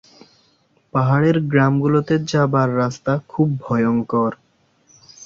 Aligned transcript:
পাহাড়ের 0.93 1.37
গ্রামগুলোতে 1.51 2.15
যাবার 2.31 2.69
রাস্তা 2.77 3.13
খুব 3.29 3.47
ভয়ঙ্কর। 3.61 4.31